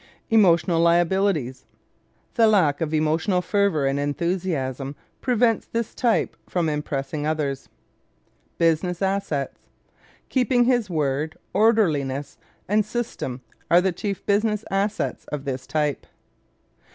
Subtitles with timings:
[0.31, 1.65] Emotional Liabilities¶
[2.33, 7.69] The lack of emotional fervor and enthusiasm prevents this type from impressing others.
[8.57, 9.59] Business Assets¶
[10.29, 16.07] Keeping his word, orderliness and system are the chief business assets of this type.